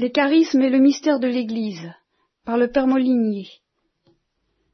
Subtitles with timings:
[0.00, 1.90] Les charismes et le mystère de l'Église,
[2.44, 3.48] par le Père Molinier.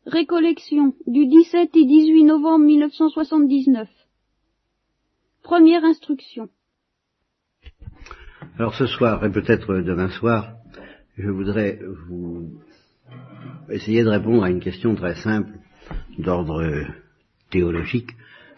[0.04, 3.88] Récollection du 17 et 18 novembre 1979.
[5.42, 6.50] Première instruction.
[8.58, 10.56] Alors ce soir, et peut-être demain soir,
[11.16, 12.60] je voudrais vous
[13.70, 15.58] essayer de répondre à une question très simple
[16.18, 16.84] d'ordre
[17.48, 18.10] théologique,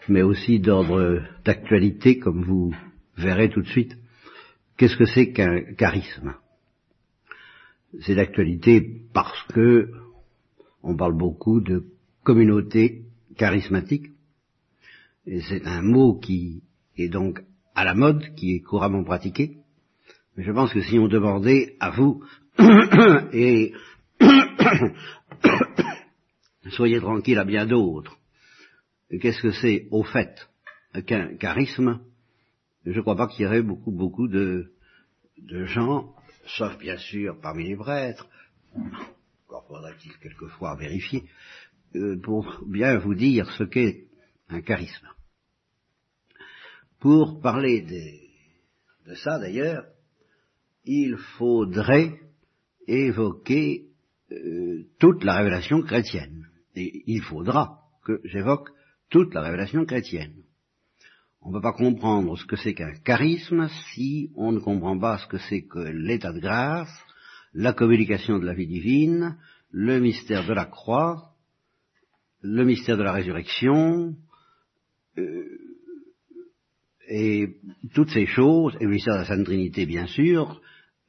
[0.09, 2.75] mais aussi d'ordre d'actualité, comme vous
[3.15, 3.95] verrez tout de suite.
[4.75, 6.35] Qu'est-ce que c'est qu'un charisme?
[8.01, 9.91] C'est d'actualité parce que
[10.83, 11.85] on parle beaucoup de
[12.23, 13.03] communauté
[13.37, 14.07] charismatique,
[15.25, 16.63] c'est un mot qui
[16.97, 17.43] est donc
[17.75, 19.57] à la mode, qui est couramment pratiqué.
[20.35, 22.23] Mais je pense que si on demandait à vous,
[23.33, 23.73] et
[26.69, 28.17] soyez tranquille à bien d'autres,
[29.21, 30.49] qu'est-ce que c'est au fait
[31.05, 31.99] qu'un charisme?
[32.85, 34.71] Je ne crois pas qu'il y aurait beaucoup, beaucoup de
[35.65, 36.13] gens,
[36.47, 38.27] sauf bien sûr parmi les prêtres,
[39.47, 41.23] encore faudra-t-il quelquefois vérifier,
[41.95, 44.07] euh, pour bien vous dire ce qu'est
[44.49, 45.07] un charisme.
[46.99, 49.85] Pour parler de, ça d'ailleurs,
[50.85, 52.19] il faudrait
[52.87, 53.87] évoquer
[54.31, 56.47] euh, toute la révélation chrétienne.
[56.75, 58.69] Et il faudra que j'évoque
[59.09, 60.43] toute la révélation chrétienne.
[61.41, 65.17] On ne peut pas comprendre ce que c'est qu'un charisme si on ne comprend pas
[65.19, 66.91] ce que c'est que l'état de grâce,
[67.53, 69.37] la communication de la vie divine,
[69.71, 71.33] le mystère de la croix,
[72.41, 74.15] le mystère de la résurrection,
[75.17, 75.43] euh,
[77.09, 77.55] et
[77.93, 80.61] toutes ces choses, et le mystère de la Sainte Trinité bien sûr,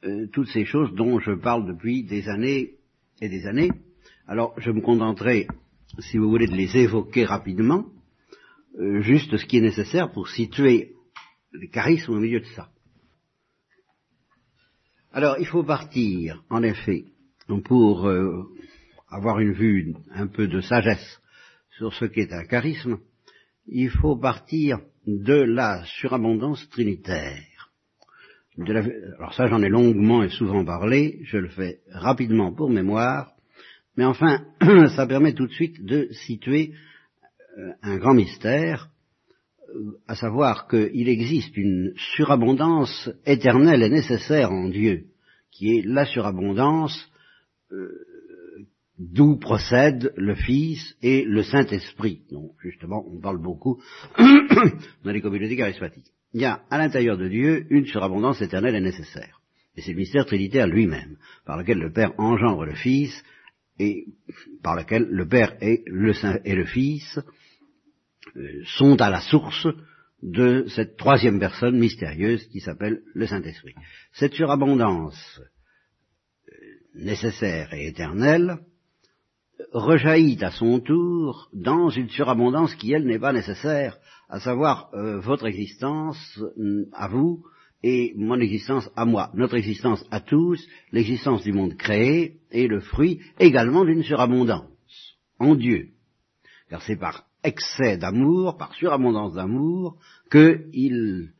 [0.05, 2.75] euh, toutes ces choses dont je parle depuis des années
[3.21, 3.71] et des années.
[4.27, 5.47] Alors je me contenterai,
[5.99, 7.85] si vous voulez, de les évoquer rapidement,
[8.77, 10.93] euh, juste ce qui est nécessaire pour situer
[11.53, 12.69] les charismes au milieu de ça.
[15.11, 17.05] Alors il faut partir, en effet,
[17.65, 18.43] pour euh,
[19.09, 21.19] avoir une vue un peu de sagesse
[21.77, 22.99] sur ce qu'est un charisme,
[23.67, 27.71] il faut partir de la surabondance trinitaire.
[29.17, 33.31] alors ça j'en ai longuement et souvent parlé, je le fais rapidement pour mémoire,
[33.97, 34.45] mais enfin
[34.95, 36.73] ça permet tout de suite de situer
[37.81, 38.89] un grand mystère,
[39.75, 45.05] euh, à savoir qu'il existe une surabondance éternelle et nécessaire en Dieu,
[45.51, 47.11] qui est la surabondance
[47.71, 47.89] euh,
[48.97, 52.21] d'où procèdent le Fils et le Saint-Esprit.
[52.31, 53.81] Donc justement, on parle beaucoup
[55.03, 56.11] dans les communautés charismatiques.
[56.33, 59.41] Il y a à l'intérieur de Dieu une surabondance éternelle et nécessaire.
[59.75, 63.23] Et c'est le mystère trinitaire lui-même, par lequel le Père engendre le Fils
[63.79, 64.05] et
[64.61, 67.21] par lequel le Père et le, Saint le Fils euh,
[68.65, 69.67] sont à la source
[70.21, 73.75] de cette troisième personne mystérieuse qui s'appelle le Saint-Esprit.
[74.13, 76.53] Cette surabondance euh,
[76.95, 78.57] nécessaire et éternelle
[79.71, 83.97] rejaillit à son tour dans une surabondance qui, elle, n'est pas nécessaire,
[84.29, 86.39] à savoir euh, votre existence
[86.93, 87.43] à vous
[87.81, 92.81] et mon existence à moi, notre existence à tous, l'existence du monde créé est le
[92.81, 94.67] fruit également d'une surabondance
[95.39, 95.89] en Dieu.
[96.69, 99.97] Car c'est par excès d'amour, par surabondance d'amour,
[100.31, 101.31] qu'il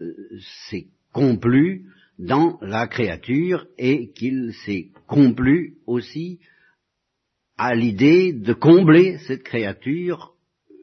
[0.00, 0.38] euh,
[0.68, 1.86] s'est complu
[2.18, 6.40] dans la créature et qu'il s'est complu aussi
[7.56, 10.34] à l'idée de combler cette créature
[10.70, 10.74] euh,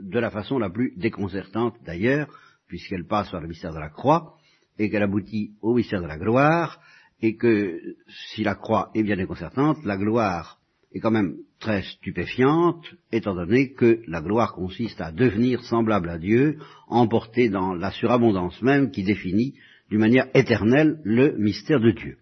[0.00, 2.28] de la façon la plus déconcertante d'ailleurs,
[2.66, 4.36] puisqu'elle passe par le mystère de la croix,
[4.78, 6.80] et qu'elle aboutit au mystère de la gloire,
[7.20, 10.58] et que si la croix est bien déconcertante, la gloire
[10.94, 16.18] est quand même très stupéfiante, étant donné que la gloire consiste à devenir semblable à
[16.18, 19.54] Dieu, emporté dans la surabondance même qui définit
[19.90, 22.18] d'une manière éternelle le mystère de Dieu.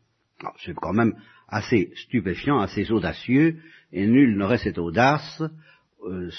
[0.64, 1.14] C'est quand même
[1.48, 3.58] assez stupéfiant, assez audacieux,
[3.92, 5.42] et nul n'aurait cette audace
[6.08, 6.30] euh,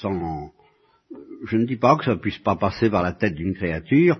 [0.00, 0.52] sans...
[1.46, 4.18] Je ne dis pas que ça ne puisse pas passer par la tête d'une créature,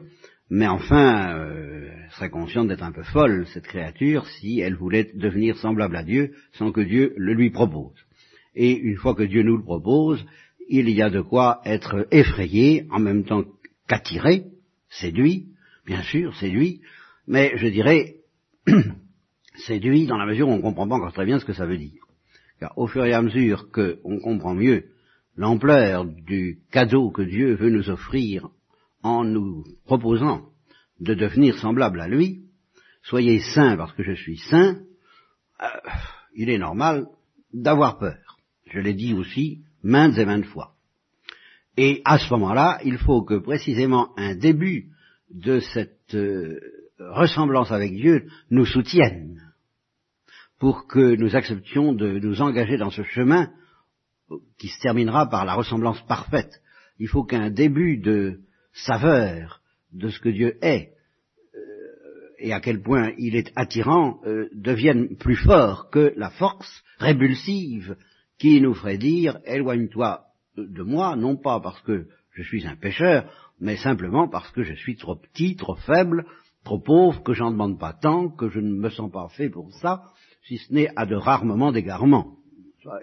[0.50, 5.56] mais enfin, euh, serait consciente d'être un peu folle, cette créature, si elle voulait devenir
[5.56, 7.94] semblable à Dieu sans que Dieu le lui propose.
[8.54, 10.24] Et une fois que Dieu nous le propose,
[10.68, 13.44] il y a de quoi être effrayé, en même temps
[13.88, 14.44] qu'attiré,
[14.88, 15.48] séduit,
[15.86, 16.80] bien sûr, séduit,
[17.26, 18.16] mais je dirais
[19.56, 21.66] séduit dans la mesure où on ne comprend pas encore très bien ce que ça
[21.66, 22.02] veut dire.
[22.60, 24.84] Car au fur et à mesure qu'on comprend mieux
[25.36, 28.50] l'ampleur du cadeau que Dieu veut nous offrir
[29.04, 30.48] en nous proposant
[30.98, 32.46] de devenir semblable à lui,
[33.02, 34.80] soyez saints parce que je suis saint,
[35.62, 35.66] euh,
[36.34, 37.06] il est normal
[37.52, 38.38] d'avoir peur.
[38.66, 40.72] Je l'ai dit aussi maintes et maintes fois.
[41.76, 44.90] Et à ce moment-là, il faut que précisément un début
[45.30, 46.58] de cette euh,
[46.98, 49.40] ressemblance avec Dieu nous soutienne,
[50.58, 53.50] pour que nous acceptions de nous engager dans ce chemin
[54.58, 56.62] qui se terminera par la ressemblance parfaite.
[56.98, 58.40] Il faut qu'un début de
[58.74, 59.60] saveur
[59.92, 60.92] de ce que Dieu est
[61.54, 61.58] euh,
[62.38, 67.96] et à quel point il est attirant euh, devienne plus fort que la force rébulsive
[68.38, 70.24] qui nous ferait dire éloigne-toi
[70.56, 73.30] de moi, non pas parce que je suis un pécheur,
[73.60, 76.26] mais simplement parce que je suis trop petit, trop faible,
[76.64, 79.72] trop pauvre, que j'en demande pas tant, que je ne me sens pas fait pour
[79.74, 80.02] ça,
[80.46, 82.36] si ce n'est à de rares moments d'égarement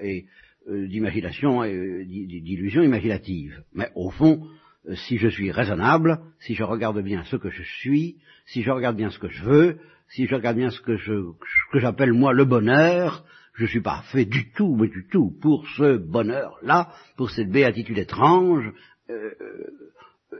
[0.01, 0.25] et
[0.69, 3.63] euh, d'imagination et euh, d'illusion imaginative.
[3.73, 4.47] Mais au fond,
[4.93, 8.97] si je suis raisonnable, si je regarde bien ce que je suis, si je regarde
[8.97, 9.77] bien ce que je veux,
[10.09, 11.13] si je regarde bien ce que je
[11.71, 13.23] que j'appelle moi le bonheur,
[13.53, 17.97] je suis pas fait du tout, mais du tout, pour ce bonheur-là, pour cette béatitude
[17.97, 18.71] étrange,
[19.09, 19.31] euh,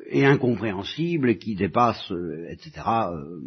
[0.08, 3.40] et incompréhensible qui dépasse, euh, etc., euh,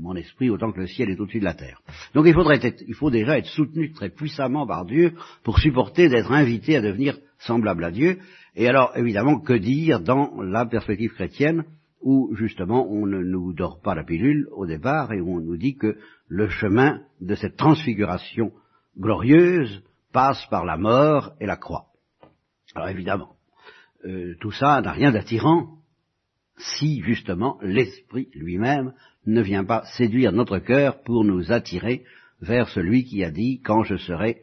[0.00, 1.80] mon esprit autant que le ciel est au-dessus de la terre.
[2.14, 6.08] Donc il, faudrait être, il faut déjà être soutenu très puissamment par Dieu pour supporter
[6.08, 8.18] d'être invité à devenir semblable à Dieu.
[8.58, 11.64] Et alors, évidemment, que dire dans la perspective chrétienne
[12.02, 15.56] où, justement, on ne nous dort pas la pilule au départ et où on nous
[15.56, 15.96] dit que
[16.26, 18.50] le chemin de cette transfiguration
[18.98, 21.86] glorieuse passe par la mort et la croix.
[22.74, 23.36] Alors évidemment,
[24.04, 25.78] euh, tout ça n'a rien d'attirant
[26.56, 28.92] si justement l'Esprit lui-même
[29.24, 32.02] ne vient pas séduire notre cœur pour nous attirer
[32.40, 34.40] vers celui qui a dit quand je serai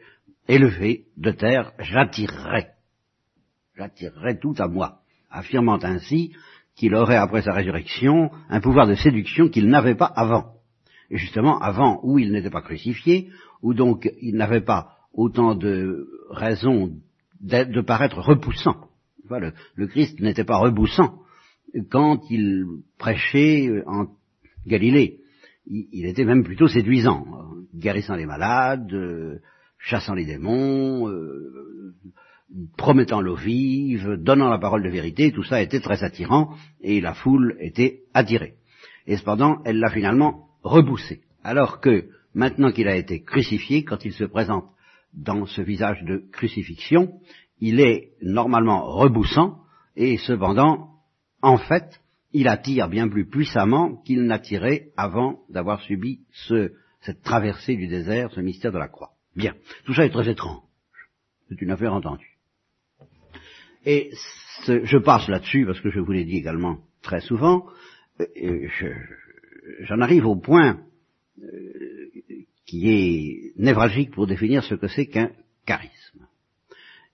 [0.48, 2.75] élevé de terre, j'attirerai.
[3.76, 5.00] J'attirerai tout à moi,
[5.30, 6.32] affirmant ainsi
[6.76, 10.54] qu'il aurait après sa résurrection un pouvoir de séduction qu'il n'avait pas avant.
[11.10, 13.28] Et justement, avant, où il n'était pas crucifié,
[13.62, 16.92] où donc il n'avait pas autant de raisons
[17.40, 18.88] de paraître repoussant.
[19.28, 21.20] Le, Christ n'était pas repoussant
[21.90, 22.64] quand il
[22.98, 24.06] prêchait en
[24.66, 25.20] Galilée.
[25.66, 27.26] Il, était même plutôt séduisant,
[27.74, 29.40] guérissant les malades, euh,
[29.78, 31.94] chassant les démons, euh,
[32.76, 37.14] promettant l'eau vive, donnant la parole de vérité, tout ça était très attirant, et la
[37.14, 38.54] foule était attirée.
[39.06, 41.22] Et cependant, elle l'a finalement repoussé.
[41.42, 44.66] Alors que, maintenant qu'il a été crucifié, quand il se présente
[45.12, 47.20] dans ce visage de crucifixion,
[47.60, 49.58] il est normalement repoussant,
[49.96, 50.90] et cependant
[51.42, 52.00] en fait,
[52.32, 56.20] il attire bien plus puissamment qu'il n'attirait avant d'avoir subi
[57.00, 59.12] cette traversée du désert, ce mystère de la croix.
[59.36, 59.54] Bien,
[59.84, 60.62] tout ça est très étrange.
[61.48, 62.35] C'est une affaire entendue.
[63.86, 64.10] Et
[64.66, 67.66] je passe là-dessus parce que je vous l'ai dit également très souvent.
[69.80, 70.80] J'en arrive au point
[71.40, 72.10] euh,
[72.66, 75.30] qui est névralgique pour définir ce que c'est qu'un
[75.66, 76.26] charisme.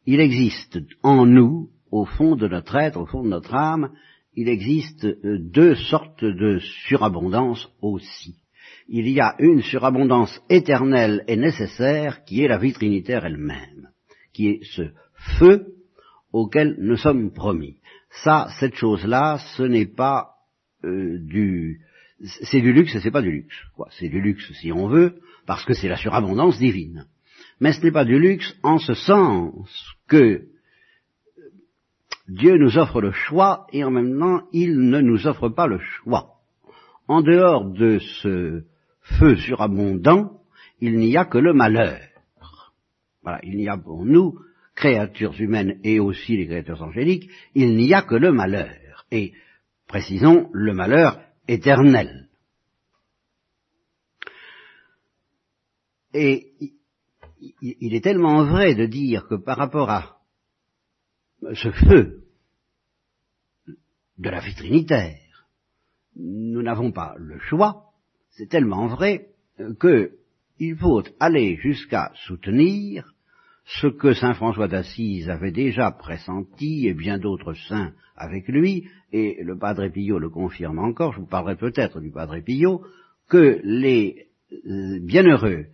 [0.06, 3.92] Il existe en nous, au fond de notre être, au fond de notre âme,
[4.34, 8.36] il existe euh, deux sortes de surabondance aussi.
[8.88, 13.90] Il y a une surabondance éternelle et nécessaire qui est la vie trinitaire elle-même,
[14.32, 14.92] qui est ce
[15.38, 15.81] feu
[16.32, 17.76] auquel nous sommes promis.
[18.24, 20.34] Ça, cette chose-là, ce n'est pas
[20.84, 21.80] euh, du...
[22.42, 23.56] C'est du luxe et c'est pas du luxe.
[23.98, 27.06] C'est du luxe si on veut, parce que c'est la surabondance divine.
[27.60, 29.68] Mais ce n'est pas du luxe en ce sens
[30.08, 30.42] que
[32.28, 35.78] Dieu nous offre le choix et en même temps il ne nous offre pas le
[35.78, 36.34] choix.
[37.08, 38.62] En dehors de ce
[39.00, 40.40] feu surabondant,
[40.80, 42.00] il n'y a que le malheur.
[43.22, 44.38] Voilà, il n'y a pour nous,
[44.74, 49.06] créatures humaines et aussi les créatures angéliques, il n'y a que le malheur.
[49.10, 49.32] Et,
[49.86, 52.28] précisons, le malheur éternel.
[56.14, 56.52] Et
[57.60, 60.18] il est tellement vrai de dire que par rapport à
[61.54, 62.22] ce feu
[64.18, 65.48] de la vie trinitaire.
[66.14, 67.92] Nous n'avons pas le choix,
[68.30, 69.28] c'est tellement vrai
[69.80, 73.14] qu'il faut aller jusqu'à soutenir
[73.64, 79.42] ce que saint François d'Assise avait déjà pressenti et bien d'autres saints avec lui, et
[79.42, 82.84] le Padre Pio le confirme encore, je vous parlerai peut-être du Padre Pio,
[83.28, 85.66] que les euh, bienheureux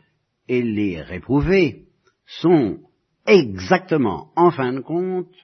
[0.48, 1.86] et les réprouvés
[2.26, 2.78] sont
[3.26, 5.34] exactement, en fin de compte,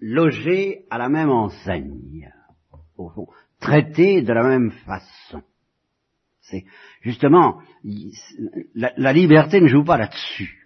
[0.00, 2.32] logés à la même enseigne,
[2.96, 3.26] au fond,
[3.60, 5.42] traités de la même façon.
[6.40, 6.64] C'est
[7.02, 7.60] justement
[8.74, 10.59] la, liberté ne joue pas là-dessus.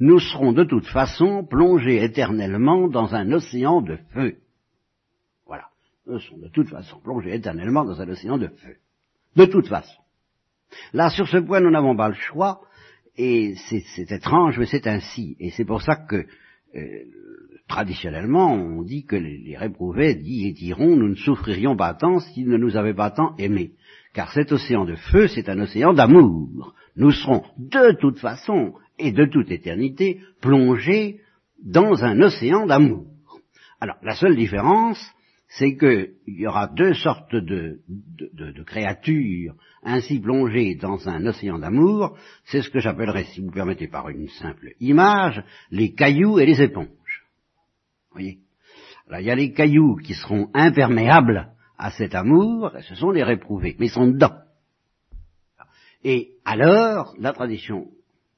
[0.00, 4.36] Nous serons de toute façon plongés éternellement dans un océan de feu.
[5.46, 5.66] Voilà.
[6.06, 8.76] Nous serons de toute façon plongés éternellement dans un océan de feu.
[9.36, 10.00] De toute façon.
[10.92, 12.62] Là, sur ce point, nous n'avons pas le choix,
[13.16, 15.36] et c'est étrange, mais c'est ainsi.
[15.38, 16.26] Et c'est pour ça que
[16.74, 17.04] euh,
[17.68, 22.76] traditionnellement, on dit que les réprouvés diront nous ne souffririons pas tant s'ils ne nous
[22.76, 23.72] avaient pas tant aimés.
[24.12, 26.74] Car cet océan de feu, c'est un océan d'amour.
[26.96, 31.20] Nous serons de toute façon et de toute éternité plongés
[31.62, 33.06] dans un océan d'amour.
[33.80, 34.98] Alors, la seule différence,
[35.48, 37.80] c'est qu'il y aura deux sortes de,
[38.66, 42.16] créatures ainsi plongées dans un océan d'amour.
[42.44, 46.62] C'est ce que j'appellerais, si vous permettez par une simple image, les cailloux et les
[46.62, 47.24] éponges.
[48.10, 48.38] Vous voyez?
[49.06, 53.22] Alors, il y a les cailloux qui seront imperméables à cet amour, ce sont les
[53.22, 54.38] réprouvés, mais ils sont dedans.
[56.02, 57.88] Et alors, la tradition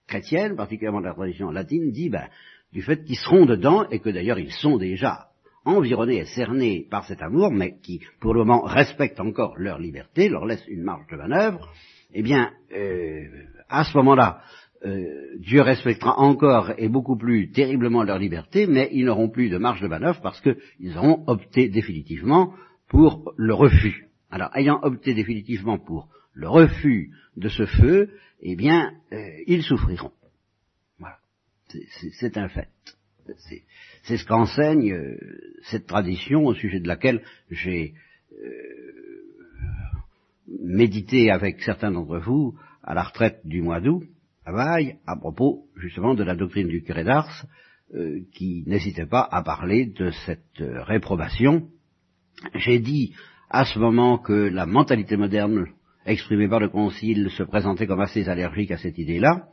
[0.07, 2.29] chrétienne, particulièrement la tradition latine, dit, ben,
[2.73, 5.29] du fait qu'ils seront dedans, et que d'ailleurs ils sont déjà
[5.65, 10.29] environnés et cernés par cet amour, mais qui, pour le moment, respectent encore leur liberté,
[10.29, 11.73] leur laissent une marge de manœuvre,
[12.15, 13.25] eh bien, euh,
[13.69, 14.41] à ce moment-là,
[14.85, 19.59] euh, Dieu respectera encore et beaucoup plus terriblement leur liberté, mais ils n'auront plus de
[19.59, 22.53] marge de manœuvre parce qu'ils auront opté définitivement
[22.89, 24.07] pour le refus.
[24.31, 30.13] Alors, ayant opté définitivement pour le refus de ce feu, eh bien, euh, ils souffriront.
[30.99, 31.17] Voilà.
[32.21, 32.69] C'est un fait.
[34.05, 35.17] C'est ce qu'enseigne euh,
[35.63, 37.95] cette tradition au sujet de laquelle j'ai
[38.33, 38.45] euh,
[40.63, 44.05] médité avec certains d'entre vous à la retraite du mois d'août
[44.45, 47.47] à à propos justement de la doctrine du curé d'Ars
[48.33, 51.69] qui n'hésitait pas à parler de cette réprobation.
[52.55, 53.13] J'ai dit
[53.51, 55.67] à ce moment que la mentalité moderne
[56.07, 59.49] exprimée par le Concile se présentait comme assez allergique à cette idée-là.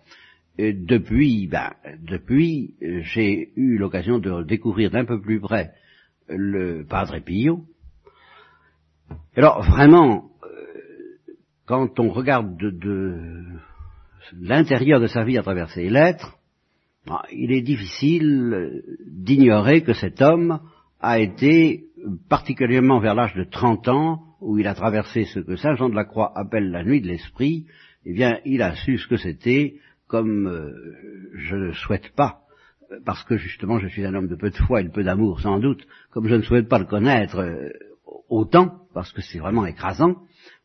[0.58, 5.72] Depuis, ben, depuis, j'ai eu l'occasion de découvrir d'un peu plus près
[6.30, 7.66] le Padre Pio.
[9.36, 10.48] Alors vraiment, euh,
[11.66, 13.44] quand on regarde de,
[14.40, 16.38] l'intérieur de sa vie à travers ses lettres,
[17.08, 20.60] ben, il est difficile d'ignorer que cet homme
[21.00, 21.86] a été,
[22.30, 25.96] particulièrement vers l'âge de 30 ans, où il a traversé ce que Saint Jean de
[25.96, 27.66] la Croix appelle la nuit de l'esprit,
[28.06, 29.76] eh bien, il a su ce que c'était,
[30.08, 30.72] comme euh,
[31.34, 32.42] je ne souhaite pas,
[33.06, 35.40] parce que justement je suis un homme de peu de foi et de peu d'amour
[35.40, 37.70] sans doute, comme je ne souhaite pas le connaître euh,
[38.30, 40.18] autant, parce que c'est vraiment écrasant,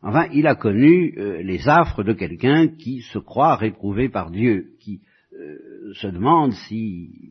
[0.03, 4.73] enfin, il a connu euh, les affres de quelqu'un qui se croit réprouvé par Dieu,
[4.81, 5.03] qui
[5.95, 7.31] se demande s'il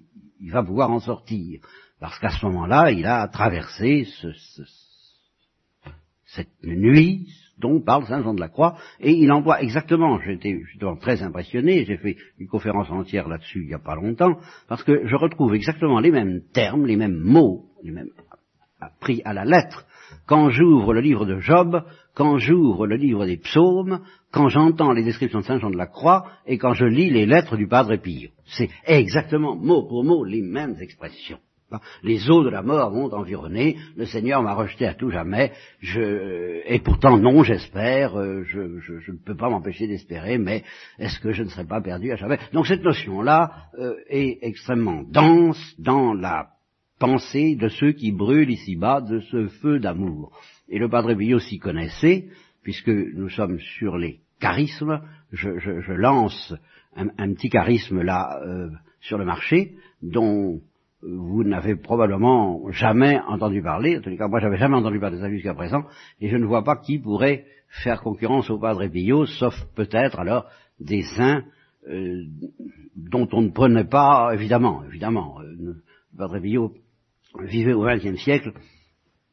[0.49, 1.59] va pouvoir en sortir,
[1.99, 4.86] parce qu'à ce moment-là, il a traversé ce, ce
[6.27, 10.95] cette nuit dont parle Saint Jean de la Croix, et il emploie exactement, j'étais justement
[10.95, 15.07] très impressionné, j'ai fait une conférence entière là-dessus il n'y a pas longtemps, parce que
[15.07, 18.11] je retrouve exactement les mêmes termes, les mêmes mots, les mêmes
[18.99, 19.85] pris à la lettre,
[20.25, 25.03] quand j'ouvre le livre de Job, quand j'ouvre le livre des psaumes, quand j'entends les
[25.03, 27.95] descriptions de Saint Jean de la Croix, et quand je lis les lettres du Padre
[27.95, 28.29] Pio.
[28.45, 31.39] C'est exactement mot pour mot les mêmes expressions.
[32.01, 35.51] Les eaux de la mort m'ont environné, le Seigneur m'a rejeté à tout jamais,
[35.83, 40.63] et pourtant non, j'espère, euh, je, ne peux pas m'empêcher d'espérer, mais
[40.97, 42.39] est-ce que je ne serai pas perdu à jamais?
[42.53, 46.47] Donc cette notion-là euh, est extrêmement dense dans la
[46.99, 50.31] pensée de ceux qui brûlent ici-bas de ce feu d'amour.
[50.69, 52.27] Et le Padre Billot s'y connaissait,
[52.63, 56.53] puisque nous sommes sur les charismes, je, lance
[56.95, 58.69] un, petit charisme là euh,
[59.01, 60.61] sur le marché, dont
[61.01, 65.21] vous n'avez probablement jamais entendu parler, en les cas moi j'avais jamais entendu parler de
[65.21, 65.83] ça jusqu'à présent,
[66.19, 67.45] et je ne vois pas qui pourrait
[67.83, 70.45] faire concurrence au Padre Pio, sauf peut-être alors
[70.79, 71.43] des saints
[71.87, 72.23] euh,
[72.95, 75.75] dont on ne prenait pas, évidemment, évidemment, euh, le
[76.17, 76.73] Padre Pio
[77.41, 78.53] vivait au XXe siècle,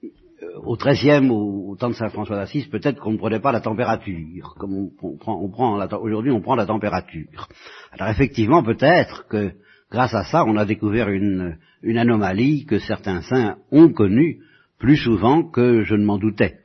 [0.05, 3.53] euh, au XIIIe, au, au temps de Saint François d'Assise, peut-être qu'on ne prenait pas
[3.53, 7.49] la température, comme on, prend, on prend aujourd'hui on prend la température.
[7.93, 9.55] Alors effectivement, peut-être que
[9.91, 14.41] Grâce à ça, on a découvert une, anomalie que certains saints ont connue
[14.79, 16.59] plus souvent que je ne m'en doutais.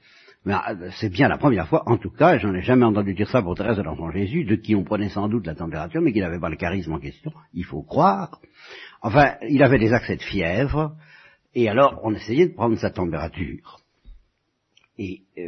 [0.45, 3.29] Mais euh, c'est bien la première fois, en tout cas, j'en ai jamais entendu dire
[3.29, 6.13] ça pour Thérèse de l'Enfant Jésus, de qui on prenait sans doute la température, mais
[6.13, 8.39] qui n'avait pas le charisme en question, il faut croire.
[9.01, 10.95] Enfin, il avait des accès de fièvre,
[11.53, 13.79] et alors on essayait de prendre sa température.
[14.97, 15.43] Et euh,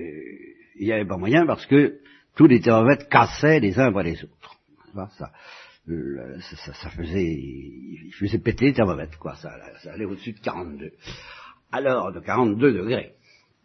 [0.75, 1.99] il n'y avait pas moyen parce que
[2.35, 4.57] tous les thermomètres cassaient les uns après les autres.
[5.17, 5.31] Ça,
[5.87, 9.51] ça, faisait, il faisait péter les thermomètres, quoi, ça,
[9.91, 10.91] allait au-dessus de 42.
[11.71, 13.13] Alors, de 42 degrés.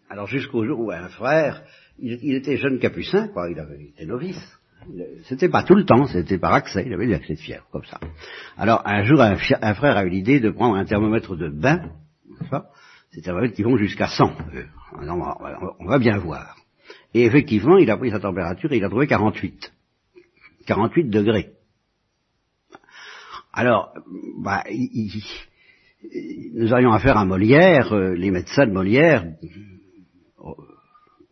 [0.09, 1.63] Alors jusqu'au jour où un frère,
[1.99, 4.59] il, était jeune capucin, quoi, il avait été novice.
[5.25, 7.85] C'était pas tout le temps, c'était par accès, il avait des accès de fièvre, comme
[7.85, 7.99] ça.
[8.57, 11.91] Alors un jour, un, frère a eu l'idée de prendre un thermomètre de bain,
[13.11, 14.33] ces thermomètres qui vont jusqu'à 100.
[14.55, 14.63] Euh,
[15.81, 16.57] on, va, bien voir.
[17.15, 19.73] Et effectivement, il a pris sa température et il a trouvé 48.
[20.67, 21.56] 48 degrés.
[23.57, 23.95] Alors,
[24.39, 24.65] bah,
[26.53, 30.53] nous aurions affaire à Molière, euh, les médecins de Molière, euh,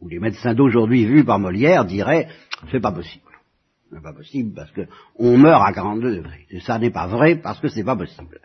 [0.00, 2.28] ou les médecins d'aujourd'hui vus par Molière diraient
[2.71, 3.25] c'est pas possible.
[3.93, 6.47] C'est pas possible parce que on meurt à 42 degrés.
[6.49, 8.40] Et ça n'est pas vrai parce que c'est pas possible.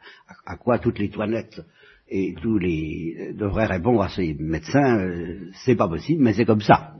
[0.46, 1.62] À, quoi toutes les toilettes
[2.10, 6.62] et tous les devraient répondre à ces médecins euh, c'est pas possible, mais c'est comme
[6.62, 6.96] ça.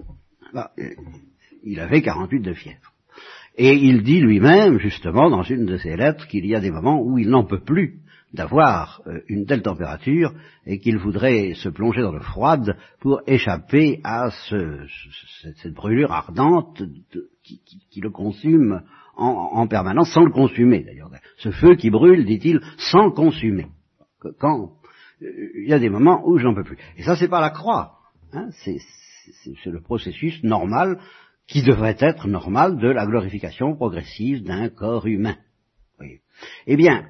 [0.54, 0.72] Bah,
[1.64, 2.94] il avait 48 de fièvre.
[3.62, 7.02] Et il dit lui-même, justement, dans une de ses lettres, qu'il y a des moments
[7.02, 8.00] où il n'en peut plus
[8.34, 10.34] d'avoir euh, une telle température
[10.66, 12.58] et qu'il voudrait se plonger dans le froid
[13.02, 14.88] pour échapper à ce,
[15.42, 18.82] ce, cette brûlure ardente de, qui, le consume
[19.18, 21.12] en, en, permanence, sans le consumer d'ailleurs.
[21.40, 23.68] Ce feu qui brûle, dit-il, sans consumer.
[24.40, 24.72] Quand
[25.22, 26.78] euh, il y a des moments où j'en peux plus.
[26.96, 27.98] Et ça, c'est pas la croix.
[28.32, 28.80] Hein, c'est
[29.66, 30.98] le processus normal
[31.50, 35.36] qui devrait être normal de la glorification progressive d'un corps humain.
[36.68, 37.08] Eh bien,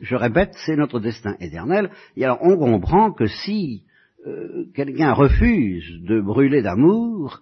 [0.00, 1.90] je répète, c'est notre destin éternel.
[2.16, 3.84] Et alors on comprend que si
[4.26, 7.40] euh, quelqu'un refuse de brûler d'amour,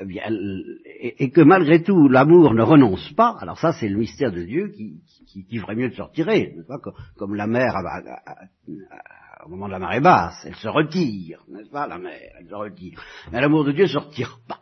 [0.00, 4.44] eh et, que malgré tout l'amour ne renonce pas, alors ça c'est le mystère de
[4.44, 7.80] Dieu qui, qui, qui ferait mieux de se retirer, pas comme, comme, la mer à,
[7.80, 12.18] à, à, au moment de la marée basse, elle se retire, n'est-ce pas, la mer,
[12.38, 13.02] elle se retire.
[13.32, 14.61] Mais l'amour de Dieu ne se retire pas.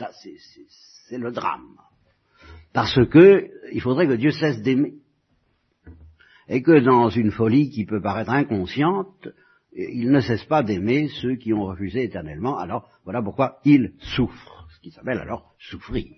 [0.00, 0.10] Ça
[1.08, 1.76] c'est le drame.
[2.72, 4.94] Parce que il faudrait que Dieu cesse d'aimer.
[6.48, 9.28] Et que dans une folie qui peut paraître inconsciente,
[9.72, 14.66] il ne cesse pas d'aimer ceux qui ont refusé éternellement, alors voilà pourquoi il souffre,
[14.74, 16.16] ce qui s'appelle alors souffrir.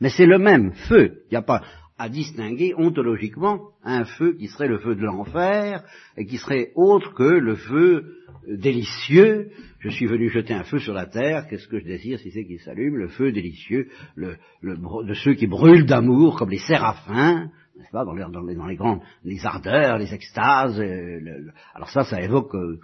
[0.00, 1.64] Mais c'est le même feu, il n'y a pas
[2.00, 5.84] à distinguer ontologiquement un feu qui serait le feu de l'enfer
[6.16, 8.16] et qui serait autre que le feu
[8.48, 9.50] délicieux.
[9.80, 12.46] Je suis venu jeter un feu sur la terre, qu'est-ce que je désire si c'est
[12.46, 17.90] qu'il s'allume Le feu délicieux, le, de ceux qui brûlent d'amour comme les séraphins, n'est-ce
[17.90, 20.80] pas, dans les, dans, grandes, les ardeurs, les extases.
[20.80, 22.80] Euh, le, alors ça, ça évoque euh,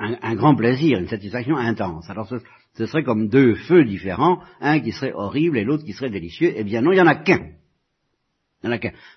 [0.00, 2.10] un, un, grand plaisir, une satisfaction intense.
[2.10, 2.36] Alors ce,
[2.74, 6.52] ce, serait comme deux feux différents, un qui serait horrible et l'autre qui serait délicieux.
[6.56, 7.38] Eh bien non, il n'y en a qu'un.
[7.38, 7.54] Il n'y en a qu'un.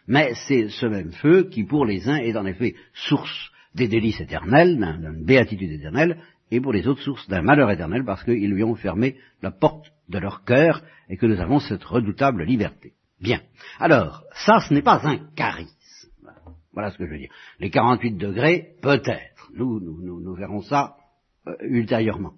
[0.08, 4.22] Mais c'est ce même feu qui, pour les uns, est en effet source des délices
[4.22, 8.64] éternels, d'une béatitude éternelle, et pour les autres source d'un malheur éternel parce qu'ils lui
[8.64, 12.94] ont fermé la porte de leur cœur et que nous avons cette redoutable liberté.
[13.22, 13.42] Bien.
[13.80, 15.72] Alors, ça, ce n'est pas un charisme.
[16.74, 17.34] Voilà ce que je veux dire.
[17.60, 19.50] Les 48 degrés, peut-être.
[19.54, 20.96] Nous, nous, nous, nous, verrons ça
[21.48, 22.34] euh, ultérieurement.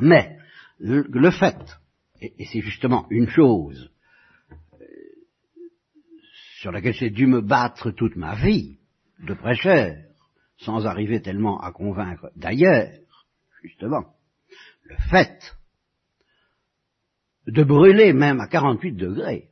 [0.00, 0.36] Mais,
[0.78, 1.58] le, fait,
[2.20, 3.91] et, c'est justement une chose
[6.62, 8.78] sur laquelle j'ai dû me battre toute ma vie,
[9.18, 9.96] de prêcheur,
[10.58, 12.88] sans arriver tellement à convaincre d'ailleurs,
[13.64, 14.14] justement,
[14.84, 15.56] le fait
[17.48, 19.48] de brûler même à 48 degrés,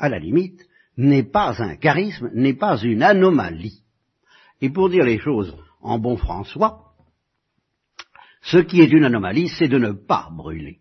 [0.00, 0.60] à la limite,
[0.96, 3.84] n'est pas un charisme, n'est pas une anomalie.
[4.60, 6.96] Et pour dire les choses en bon François,
[8.42, 10.80] ce qui est une anomalie, c'est de ne pas brûler.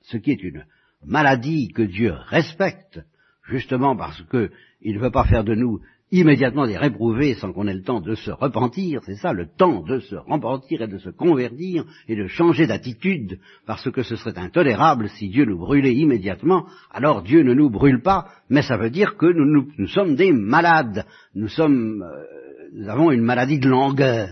[0.00, 0.64] Ce qui est une
[1.04, 3.04] maladie que Dieu respecte,
[3.48, 5.80] justement parce qu'il ne veut pas faire de nous
[6.10, 9.82] immédiatement des réprouvés sans qu'on ait le temps de se repentir, c'est ça, le temps
[9.82, 14.38] de se repentir et de se convertir et de changer d'attitude, parce que ce serait
[14.38, 18.90] intolérable si Dieu nous brûlait immédiatement, alors Dieu ne nous brûle pas, mais ça veut
[18.90, 21.04] dire que nous, sommes des malades,
[21.34, 24.28] nous sommes, euh, nous avons une maladie de langueur,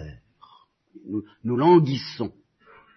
[1.09, 2.31] nous, nous languissons,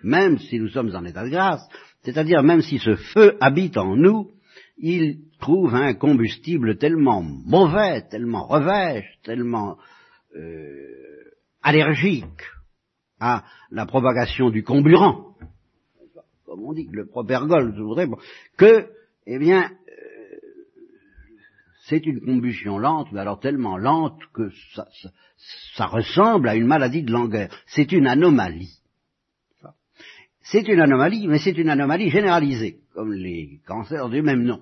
[0.04, 1.68] même si nous sommes en état de grâce,
[2.04, 4.35] c'est-à-dire même si ce feu habite en nous,
[4.78, 9.78] il trouve un combustible tellement mauvais, tellement revêche, tellement
[10.36, 12.44] euh, allergique
[13.20, 15.36] à la propagation du comburant,
[16.46, 18.16] comme on dit, le propergol, je
[18.58, 18.88] que,
[19.26, 20.38] eh bien, euh,
[21.88, 25.10] c'est une combustion lente, mais alors tellement lente que ça, ça,
[25.76, 27.50] ça ressemble à une maladie de langueur.
[27.68, 28.80] C'est une anomalie.
[30.46, 34.62] C'est une anomalie, mais c'est une anomalie généralisée, comme les cancers du même nom.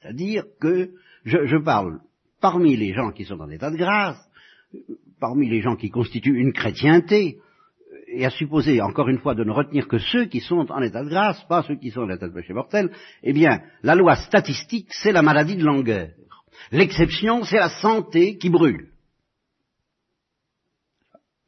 [0.00, 0.90] C'est-à-dire que
[1.24, 1.98] je, parle
[2.40, 4.16] parmi les gens qui sont en état de grâce,
[5.18, 7.38] parmi les gens qui constituent une chrétienté,
[8.06, 11.02] et à supposer, encore une fois, de ne retenir que ceux qui sont en état
[11.02, 12.90] de grâce, pas ceux qui sont en état de péché mortel,
[13.24, 16.10] eh bien, la loi statistique, c'est la maladie de langueur.
[16.70, 18.90] L'exception, c'est la santé qui brûle.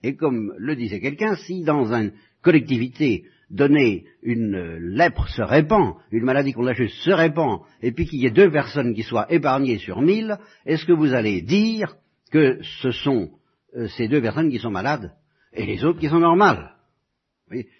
[0.02, 6.24] Et comme le disait quelqu'un, si dans une collectivité donner une lèpre se répand, une
[6.24, 10.00] maladie contagieuse se répand, et puis qu'il y ait deux personnes qui soient épargnées sur
[10.00, 11.96] mille, est-ce que vous allez dire
[12.30, 13.30] que ce sont
[13.76, 15.12] euh, ces deux personnes qui sont malades
[15.52, 16.74] et les autres qui sont normales?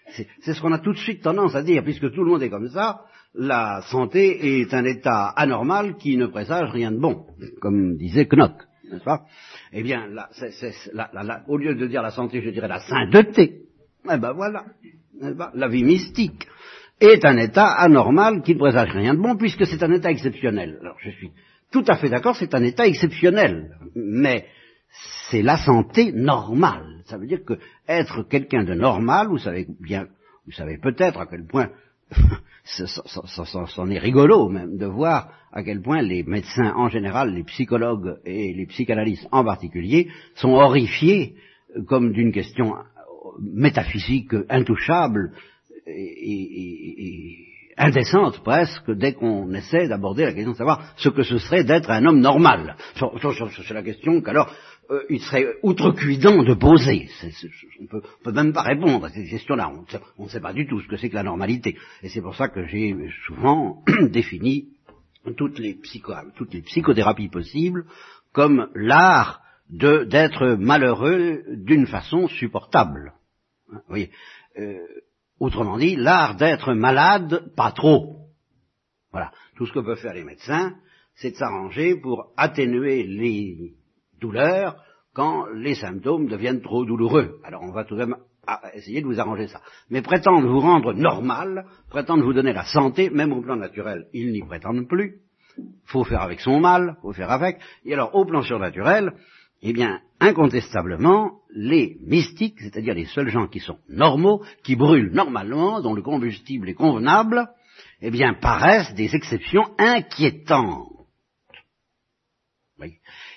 [0.09, 2.49] C'est ce qu'on a tout de suite tendance à dire, puisque tout le monde est
[2.49, 7.25] comme ça, la santé est un état anormal qui ne présage rien de bon,
[7.61, 8.63] comme disait Knock.
[8.91, 9.25] N'est-ce pas?
[9.73, 10.07] Eh bien,
[11.47, 13.61] au lieu de dire la santé, je dirais la sainteté.
[14.05, 14.65] Eh ben voilà,
[15.37, 15.51] pas?
[15.53, 16.47] La vie mystique
[16.99, 20.77] est un état anormal qui ne présage rien de bon puisque c'est un état exceptionnel.
[20.81, 21.31] Alors je suis
[21.71, 24.47] tout à fait d'accord, c'est un état exceptionnel, mais
[25.29, 27.01] c'est la santé normale.
[27.05, 30.07] Ça veut dire que être quelqu'un de normal, vous savez bien,
[30.45, 31.69] vous savez peut-être à quel point
[32.63, 38.17] c'en est rigolo même de voir à quel point les médecins en général, les psychologues
[38.25, 41.35] et les psychanalystes en particulier sont horrifiés
[41.75, 42.79] euh, comme d'une question euh,
[43.39, 45.33] métaphysique intouchable
[45.87, 47.50] et,
[47.81, 51.89] indécente presque dès qu'on essaie d'aborder la question de savoir ce que ce serait d'être
[51.89, 52.75] un homme normal.
[52.95, 54.53] C'est la question qu'alors
[54.91, 57.09] euh, il serait outrecuidant de poser.
[57.23, 59.71] On on peut même pas répondre à ces questions-là.
[59.71, 59.81] On
[60.25, 61.77] ne sait- ne pas du tout ce que c'est que la normalité.
[62.03, 64.67] Et c'est pour ça que j'ai souvent défini
[65.37, 65.75] toutes les,
[66.63, 67.85] psychothérapies possibles
[68.33, 73.13] comme l'art d'être malheureux d'une façon supportable.
[73.71, 74.11] Hein, Vous voyez,
[74.59, 74.79] euh,
[75.41, 78.27] autrement dit, l'art d'être malade, pas trop.
[79.11, 79.31] Voilà.
[79.57, 80.75] Tout ce que peuvent faire les médecins,
[81.15, 83.73] c'est de s'arranger pour atténuer les
[84.21, 84.75] douleurs
[85.13, 87.39] quand les symptômes deviennent trop douloureux.
[87.43, 88.15] Alors on va tout de même
[88.73, 89.61] essayer de vous arranger ça.
[89.89, 94.31] Mais prétendre vous rendre normal, prétendre vous donner la santé, même au plan naturel, ils
[94.31, 95.21] n'y prétendent plus.
[95.85, 97.59] Faut faire avec son mal, faut faire avec.
[97.83, 99.13] Et alors au plan surnaturel,
[99.63, 105.81] eh bien, incontestablement, les mystiques, c'est-à-dire les seuls gens qui sont normaux, qui brûlent normalement,
[105.81, 107.49] dont le combustible est convenable,
[108.01, 110.87] eh bien, paraissent des exceptions inquiétantes.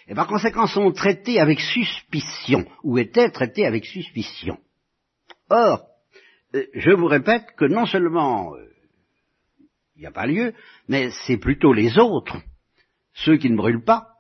[0.07, 4.59] Et par conséquent sont traités avec suspicion, ou étaient traités avec suspicion.
[5.51, 5.87] Or,
[6.55, 8.67] euh, je vous répète que non seulement euh,
[9.97, 10.53] il n'y a pas lieu,
[10.89, 12.37] mais c'est plutôt les autres,
[13.15, 14.14] ceux qui ne brûlent pas,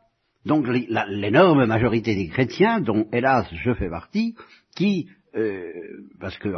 [0.44, 4.34] donc l'énorme majorité des chrétiens, dont hélas je fais partie,
[4.76, 5.70] qui, euh,
[6.20, 6.50] parce que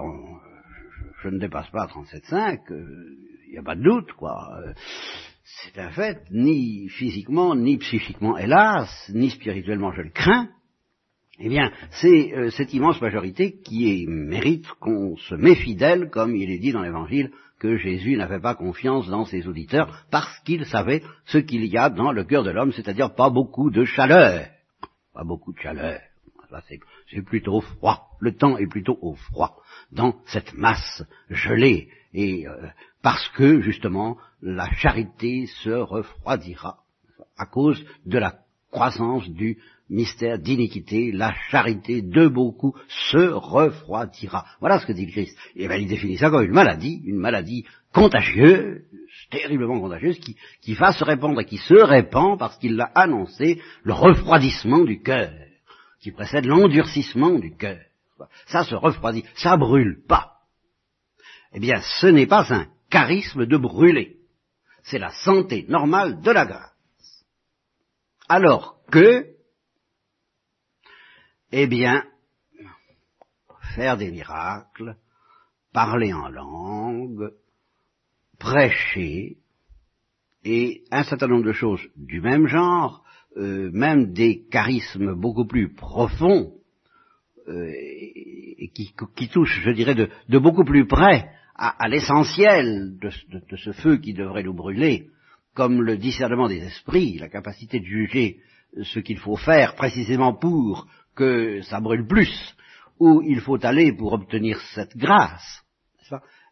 [1.22, 4.36] je ne dépasse pas 37,5, euh, il n'y a pas de doute, quoi.
[4.60, 4.72] euh,
[5.44, 10.48] c'est un fait, ni physiquement, ni psychiquement, hélas, ni spirituellement, je le crains.
[11.38, 16.50] Eh bien, c'est euh, cette immense majorité qui mérite qu'on se méfie d'elle, comme il
[16.50, 21.02] est dit dans l'Évangile, que Jésus n'avait pas confiance dans ses auditeurs, parce qu'il savait
[21.26, 24.46] ce qu'il y a dans le cœur de l'homme, c'est-à-dire pas beaucoup de chaleur.
[25.12, 26.00] Pas beaucoup de chaleur.
[27.10, 28.08] C'est plutôt froid.
[28.20, 29.60] Le temps est plutôt au froid
[29.92, 31.88] dans cette masse gelée.
[32.14, 32.68] Et euh,
[33.02, 36.78] parce que, justement, la charité se refroidira
[37.36, 38.38] à cause de la
[38.70, 44.44] croissance du mystère d'iniquité, la charité de beaucoup se refroidira.
[44.60, 45.36] Voilà ce que dit le Christ.
[45.54, 48.82] Et bien il définit ça comme une maladie, une maladie contagieuse,
[49.30, 53.60] terriblement contagieuse, qui, qui va se répandre et qui se répand parce qu'il l'a annoncé,
[53.84, 55.32] le refroidissement du cœur,
[56.00, 57.80] qui précède l'endurcissement du cœur.
[58.46, 60.32] Ça se refroidit, ça brûle pas.
[61.52, 64.16] Eh bien, ce n'est pas un charisme de brûler.
[64.82, 66.72] C'est la santé normale de la grâce.
[68.28, 69.35] Alors que,
[71.52, 72.04] eh bien,
[73.74, 74.96] faire des miracles,
[75.72, 77.30] parler en langue,
[78.38, 79.36] prêcher,
[80.44, 83.04] et un certain nombre de choses du même genre,
[83.36, 86.52] euh, même des charismes beaucoup plus profonds,
[87.48, 93.98] euh, et qui, touchent, je dirais, de, beaucoup plus près à, l'essentiel de ce feu
[93.98, 95.08] qui devrait nous brûler,
[95.54, 98.40] comme le discernement des esprits, la capacité de juger
[98.82, 102.54] ce qu'il faut faire précisément pour que ça brûle plus,
[103.00, 105.64] où il faut aller pour obtenir cette grâce.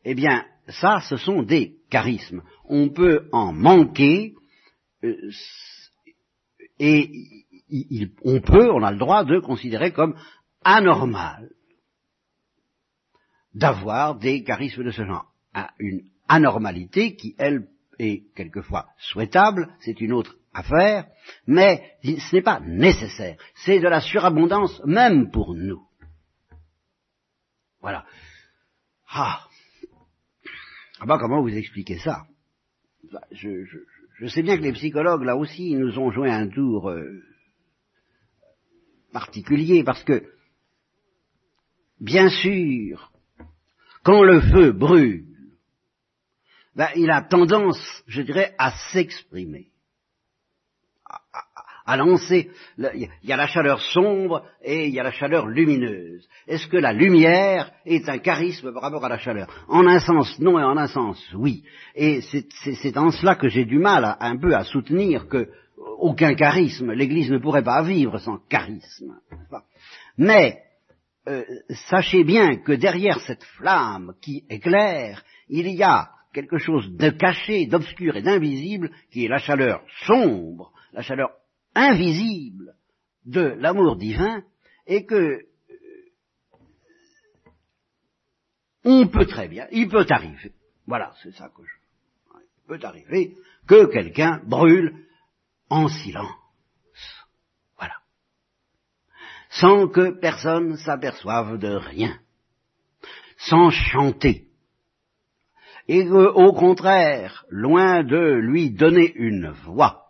[0.04, 2.42] Eh bien, ça, ce sont des charismes.
[2.64, 4.34] On peut en manquer,
[5.04, 5.30] euh,
[6.78, 7.10] et
[8.22, 10.16] on peut, on a le droit de considérer comme
[10.64, 11.50] anormal
[13.54, 15.32] d'avoir des charismes de ce genre.
[15.78, 21.06] Une anormalité qui, elle, est quelquefois souhaitable, c'est une autre affaire,
[21.46, 23.36] mais ce n'est pas nécessaire.
[23.54, 25.82] C'est de la surabondance même pour nous.
[27.80, 28.06] Voilà.
[29.08, 29.46] Ah.
[31.00, 32.24] Ah bah comment vous expliquer ça?
[33.12, 33.64] Bah, je,
[34.18, 37.22] je, sais bien que les psychologues, là aussi, nous ont joué un tour euh,
[39.12, 40.24] particulier, parce que,
[42.00, 43.12] bien sûr,
[44.02, 45.26] quand le feu brûle,
[46.74, 49.73] ben, il a tendance, je dirais, à s'exprimer, à,
[51.86, 52.50] à- lancer.
[52.78, 56.26] Il y a la chaleur sombre et il y a la chaleur lumineuse.
[56.46, 59.48] Est-ce que la lumière est un charisme par rapport à la chaleur?
[59.68, 61.64] En un sens, non, et en un sens, oui.
[61.94, 65.48] Et c'est en cela que j'ai du mal à- un peu à soutenir que
[65.98, 66.92] aucun charisme.
[66.92, 69.18] L'Église ne pourrait pas vivre sans charisme.
[70.18, 70.58] Mais
[71.28, 71.42] euh,
[71.88, 77.66] sachez bien que derrière cette flamme qui éclaire, il y a quelque chose de caché,
[77.66, 81.30] d'obscur et d'invisible, qui est la chaleur sombre, la chaleur
[81.74, 82.74] invisible
[83.24, 84.42] de l'amour divin,
[84.86, 85.46] et que euh,
[88.84, 90.52] on peut très bien, il peut arriver,
[90.86, 91.72] voilà, c'est ça que je,
[92.38, 94.94] il peut arriver que quelqu'un brûle
[95.70, 96.30] en silence.
[97.78, 97.94] Voilà.
[99.50, 102.18] Sans que personne s'aperçoive de rien.
[103.38, 104.48] Sans chanter.
[105.88, 110.03] Et au contraire, loin de lui donner une voix,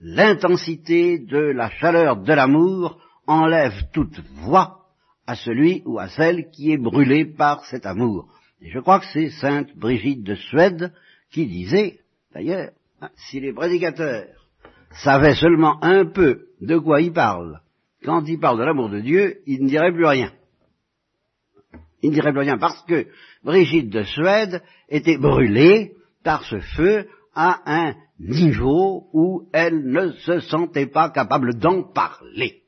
[0.00, 4.86] l'intensité de la chaleur de l'amour enlève toute voix
[5.26, 8.28] à celui ou à celle qui est brûlé par cet amour.
[8.62, 10.92] Et je crois que c'est sainte Brigitte de Suède
[11.30, 12.00] qui disait,
[12.34, 14.26] d'ailleurs, hein, si les prédicateurs
[14.90, 17.60] savait seulement un peu de quoi il parle,
[18.04, 20.32] quand il parle de l'amour de Dieu, il ne dirait plus rien.
[22.02, 23.06] Il ne dirait plus rien parce que
[23.44, 25.92] Brigitte de Suède était brûlée
[26.24, 32.62] par ce feu à un niveau où elle ne se sentait pas capable d'en parler.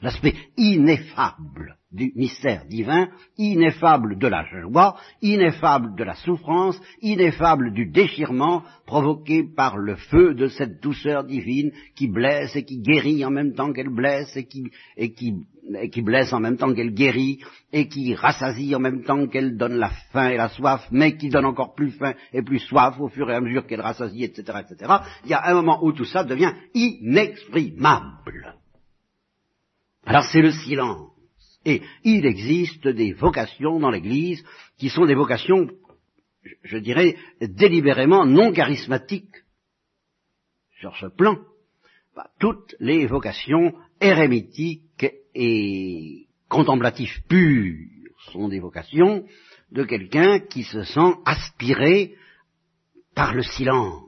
[0.00, 7.86] L'aspect ineffable du mystère divin, ineffable de la joie, ineffable de la souffrance, ineffable du
[7.86, 13.30] déchirement provoqué par le feu de cette douceur divine qui blesse et qui guérit en
[13.30, 15.12] même temps qu'elle blesse et qui, et
[15.74, 17.40] et qui blesse en même temps qu'elle guérit
[17.72, 21.28] et qui rassasie en même temps qu'elle donne la faim et la soif, mais qui
[21.28, 24.60] donne encore plus faim et plus soif au fur et à mesure qu'elle rassasie, etc.,
[24.60, 24.92] etc.
[25.24, 28.54] Il y a un moment où tout ça devient inexprimable.
[30.04, 31.10] Alors c'est le silence.
[31.64, 34.44] Et il existe des vocations dans l'Église
[34.78, 35.68] qui sont des vocations,
[36.62, 39.34] je dirais, délibérément non charismatiques.
[40.78, 41.38] Sur ce plan,
[42.14, 44.85] bah, toutes les vocations érémitiques
[45.38, 47.76] et contemplatives pures
[48.32, 49.24] sont des vocations
[49.70, 52.14] de quelqu'un qui se sent aspiré
[53.14, 54.02] par le silence.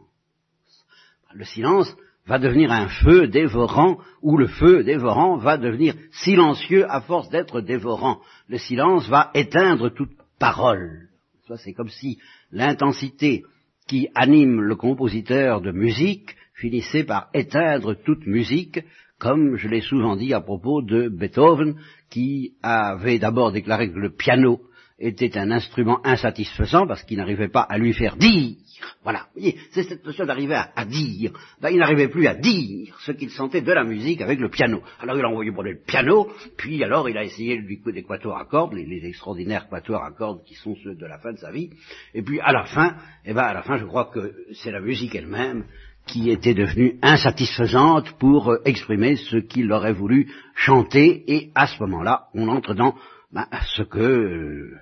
[1.34, 1.94] Le silence,
[2.28, 7.62] va devenir un feu dévorant, ou le feu dévorant va devenir silencieux à force d'être
[7.62, 8.20] dévorant.
[8.48, 11.08] Le silence va éteindre toute parole.
[11.56, 12.18] C'est comme si
[12.52, 13.44] l'intensité
[13.88, 18.80] qui anime le compositeur de musique finissait par éteindre toute musique,
[19.18, 21.76] comme je l'ai souvent dit à propos de Beethoven,
[22.10, 24.60] qui avait d'abord déclaré que le piano
[24.98, 28.56] était un instrument insatisfaisant parce qu'il n'arrivait pas à lui faire dire.
[29.02, 31.32] Voilà, vous voyez, c'est cette notion d'arriver à, dire.
[31.60, 34.82] Ben, il n'arrivait plus à dire ce qu'il sentait de la musique avec le piano.
[35.00, 38.02] Alors il a envoyé pour le piano, puis alors il a essayé du coup des
[38.02, 41.38] quatuors à cordes, les, extraordinaires quatuors à cordes qui sont ceux de la fin de
[41.38, 41.70] sa vie.
[42.14, 44.80] Et puis à la fin, eh ben à la fin, je crois que c'est la
[44.80, 45.64] musique elle-même
[46.08, 51.22] qui était devenue insatisfaisante pour euh, exprimer ce qu'il aurait voulu chanter.
[51.28, 52.94] Et à ce moment-là, on entre dans
[53.32, 54.78] ben, ce que euh,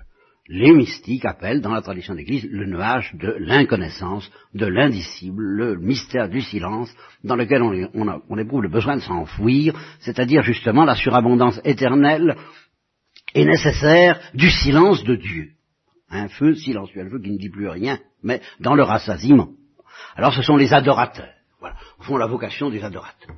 [0.47, 6.29] les mystiques appellent dans la tradition d'Église le nuage de l'inconnaissance, de l'indicible, le mystère
[6.29, 6.89] du silence,
[7.23, 12.37] dans lequel on, éprouve le besoin de s'enfouir, c'est-à-dire justement la surabondance éternelle
[13.35, 15.49] et nécessaire du silence de Dieu.
[16.09, 19.49] Un feu silencieux, un feu qui ne dit plus rien, mais dans le rassasiement.
[20.15, 23.35] Alors ce sont les adorateurs, voilà, au fond la vocation des adorateurs.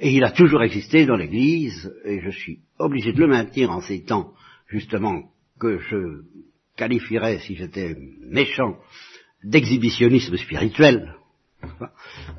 [0.00, 3.80] Et il a toujours existé dans l'Église, et je suis obligé de le maintenir en
[3.80, 4.32] ces temps,
[4.66, 5.30] justement,
[5.60, 6.22] que je
[6.76, 8.76] qualifierais, si j'étais méchant,
[9.44, 11.14] d'exhibitionnisme spirituel,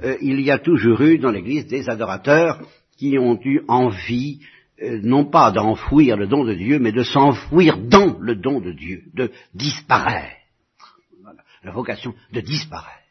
[0.03, 2.61] euh, il y a toujours eu dans l'Église des adorateurs
[2.97, 4.39] qui ont eu envie,
[4.81, 8.71] euh, non pas d'enfouir le don de Dieu, mais de s'enfouir dans le don de
[8.71, 10.35] Dieu, de disparaître.
[11.65, 13.01] La vocation de disparaître.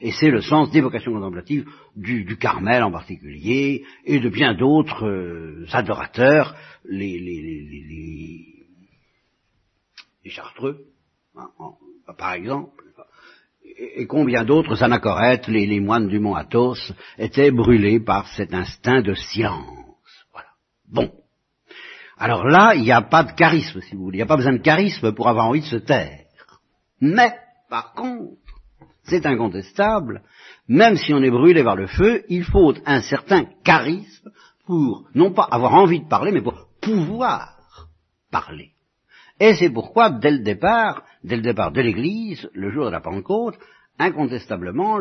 [0.00, 5.06] Et c'est le sens des vocations contemplatives du, Carmel en particulier, et de bien d'autres
[5.06, 8.52] euh, adorateurs, les, les
[10.24, 10.86] les Chartreux,
[11.36, 11.48] hein,
[12.16, 12.84] par exemple,
[13.64, 19.02] et, combien d'autres anachorètes, les, les, moines du mont Athos, étaient brûlés par cet instinct
[19.02, 19.96] de silence.
[20.32, 20.48] Voilà.
[20.88, 21.12] Bon.
[22.18, 24.18] Alors là, il n'y a pas de charisme, si vous voulez.
[24.18, 26.26] Il n'y a pas besoin de charisme pour avoir envie de se taire.
[27.00, 27.34] Mais,
[27.72, 28.36] par contre,
[29.04, 30.20] c'est incontestable,
[30.68, 34.30] même si on est brûlé par le feu, il faut un certain charisme
[34.66, 37.56] pour, non pas avoir envie de parler, mais pour pouvoir
[38.30, 38.72] parler.
[39.40, 43.00] Et c'est pourquoi, dès le départ, dès le départ de l'Église, le jour de la
[43.00, 43.58] Pentecôte,
[43.98, 44.98] incontestablement,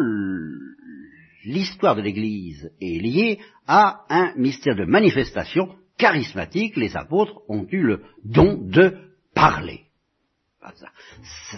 [1.44, 6.78] l'histoire de l'Église est liée à un mystère de manifestation charismatique.
[6.78, 8.96] Les apôtres ont eu le don de
[9.36, 9.91] parler.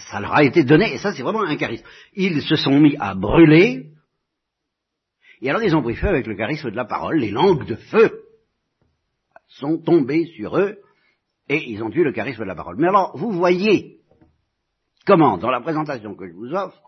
[0.10, 1.86] Ça, leur a été donné, et ça c'est vraiment un charisme.
[2.13, 3.88] Ils se sont mis à brûler
[5.42, 7.76] Et alors ils ont pris feu avec le charisme de la parole, les langues de
[7.76, 8.24] feu
[9.48, 10.78] sont tombées sur eux,
[11.50, 12.78] et ils ont eu le charisme de la parole.
[12.78, 14.00] Mais alors, vous voyez
[15.06, 16.82] comment, dans la présentation que je vous offre,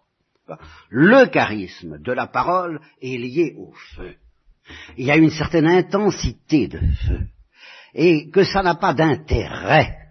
[0.90, 4.16] le charisme de la parole est lié au feu.
[4.98, 7.28] Il y a une certaine intensité de feu.
[7.94, 10.05] Et que ça n'a pas d'intérêt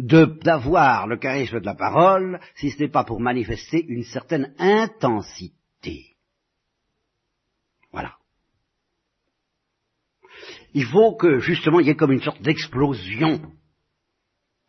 [0.00, 6.16] d'avoir le charisme de la parole si ce n'est pas pour manifester une certaine intensité.
[7.92, 8.16] Voilà.
[10.74, 13.40] Il faut que justement il y ait comme une sorte d'explosion.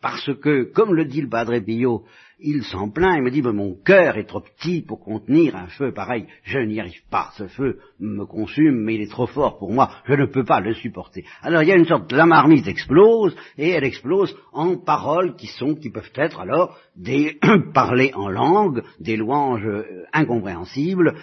[0.02, 2.06] Parce que, comme le dit le Padre Pio,
[2.41, 5.67] il s'en plaint, il me dit, mais mon cœur est trop petit pour contenir un
[5.67, 9.58] feu pareil, je n'y arrive pas, ce feu me consume, mais il est trop fort
[9.58, 11.23] pour moi, je ne peux pas le supporter.
[11.41, 15.47] Alors il y a une sorte, la marmite explose, et elle explose en paroles qui
[15.47, 17.39] sont, qui peuvent être alors des
[17.73, 21.15] parler en langue, des louanges euh, incompréhensibles,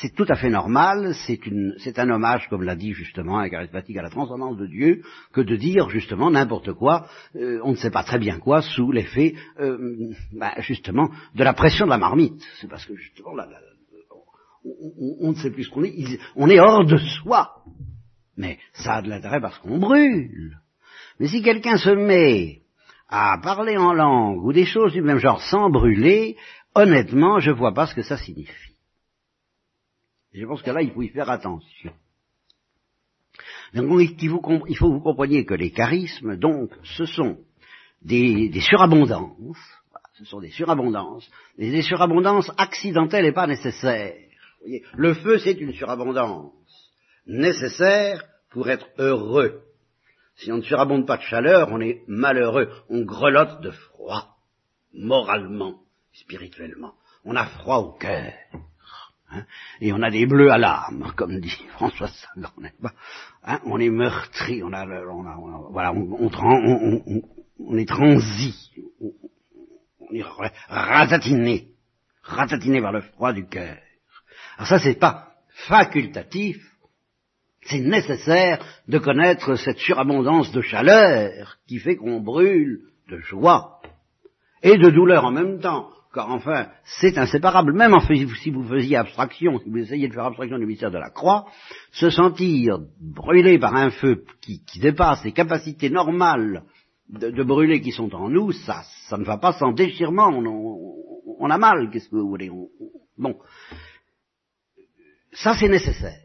[0.00, 4.02] c'est tout à fait normal, c'est un hommage, comme l'a dit justement un charismatique à
[4.02, 7.06] la transcendance de Dieu, que de dire justement n'importe quoi,
[7.36, 11.54] euh, on ne sait pas très bien quoi, sous l'effet, euh, bah, justement de la
[11.54, 12.42] pression de la marmite.
[12.60, 13.32] C'est parce que justement,
[15.20, 16.18] on, ne sait plus ce qu'on est.
[16.36, 17.62] On est hors de soi.
[18.36, 20.58] Mais ça a de l'intérêt parce qu'on brûle.
[21.20, 22.63] Mais si quelqu'un se met
[23.14, 26.36] à parler en langue ou des choses du même genre sans brûler,
[26.74, 28.74] honnêtement, je ne vois pas ce que ça signifie.
[30.32, 31.92] je pense que là, il faut y faire attention.
[33.72, 37.38] Donc, il faut que vous compreniez que les charismes, donc, ce sont
[38.02, 39.58] des surabondances
[40.14, 44.14] ce sont des surabondances, des surabondances accidentelles et pas nécessaires.
[44.94, 46.52] le feu, c'est une surabondance
[47.26, 49.60] nécessaire pour être heureux.
[50.36, 54.36] Si on ne surabonde pas de chaleur, on est malheureux, on grelotte de froid,
[54.92, 55.80] moralement,
[56.12, 56.94] spirituellement.
[57.24, 58.32] On a froid au cœur.
[59.30, 59.44] Hein,
[59.80, 62.50] et on a des bleus à l'âme, comme dit François Sagan,
[63.44, 67.22] hein, On est meurtri, on a, on voilà, on,
[67.58, 68.72] on est transi,
[70.00, 70.24] on est
[70.68, 71.68] ratatiné,
[72.22, 73.78] ratatiné par le froid du cœur.
[74.56, 75.34] Alors ça, c'est pas
[75.68, 76.56] facultatif,
[77.66, 83.80] c'est nécessaire de connaître cette surabondance de chaleur qui fait qu'on brûle de joie
[84.62, 85.88] et de douleur en même temps.
[86.12, 86.68] Car enfin,
[87.00, 87.72] c'est inséparable.
[87.72, 91.10] Même si vous faisiez abstraction, si vous essayez de faire abstraction du mystère de la
[91.10, 91.46] croix,
[91.90, 96.62] se sentir brûlé par un feu qui, dépasse les capacités normales
[97.08, 101.58] de, brûler qui sont en nous, ça, ça ne va pas sans déchirement, on, a
[101.58, 102.50] mal, qu'est-ce que vous voulez?
[103.18, 103.36] Bon,
[105.32, 106.23] ça c'est nécessaire.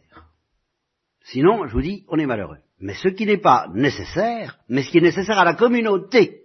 [1.31, 2.57] Sinon, je vous dis, on est malheureux.
[2.79, 6.41] Mais ce qui n'est pas nécessaire, mais ce qui est nécessaire à la communauté,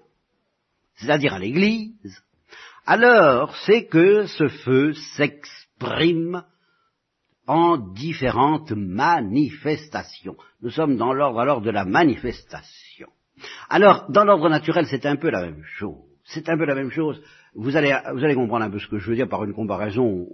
[0.96, 2.22] c'est-à-dire à l'Église,
[2.86, 6.44] alors c'est que ce feu s'exprime
[7.46, 10.36] en différentes manifestations.
[10.60, 13.08] Nous sommes dans l'ordre alors de la manifestation.
[13.68, 16.02] Alors, dans l'ordre naturel, c'est un peu la même chose.
[16.24, 17.22] C'est un peu la même chose.
[17.54, 20.26] Vous allez, vous allez comprendre un peu ce que je veux dire par une comparaison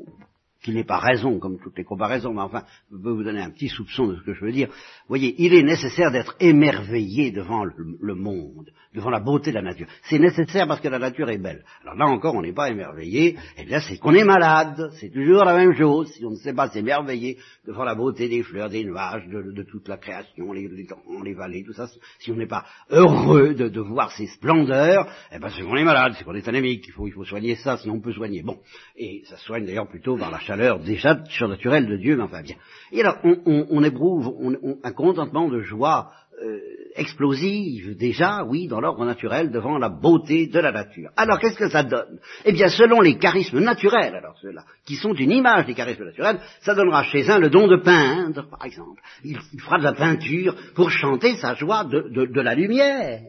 [0.63, 3.51] qui n'est pas raison comme toutes les comparaisons, mais enfin, je peux vous donner un
[3.51, 4.69] petit soupçon de ce que je veux dire.
[4.69, 9.63] Vous voyez, il est nécessaire d'être émerveillé devant le, monde, devant la beauté de la
[9.63, 9.87] nature.
[10.03, 11.65] C'est nécessaire parce que la nature est belle.
[11.83, 15.45] Alors là encore, on n'est pas émerveillé, eh bien c'est qu'on est malade, c'est toujours
[15.45, 16.13] la même chose.
[16.13, 19.89] Si on ne sait pas s'émerveiller devant la beauté des fleurs, des nuages, de, toute
[19.89, 24.27] la création, les, les, vallées, tout ça, si on n'est pas heureux de, voir ces
[24.27, 27.25] splendeurs, eh bien c'est qu'on est malade, c'est qu'on est anémique, il faut, il faut
[27.25, 28.43] soigner ça, sinon on peut soigner.
[28.43, 28.59] Bon,
[28.97, 32.57] et ça soigne d'ailleurs plutôt par la chaleur déjà surnaturelle de Dieu, mais enfin bien.
[32.91, 34.35] Et alors, on, éprouve
[34.83, 36.11] un contentement de joie
[36.43, 36.59] euh,
[36.97, 41.11] explosive déjà, oui, dans l'ordre naturel, devant la beauté de la nature.
[41.17, 42.19] Alors, qu'est-ce que ça donne?
[42.45, 46.41] Eh bien, selon les charismes naturels, alors ceux-là, qui sont une image des charismes naturels,
[46.63, 49.01] ça donnera chez un le don de peindre, par exemple.
[49.23, 53.21] Il, fera de la peinture pour chanter sa joie de la lumière.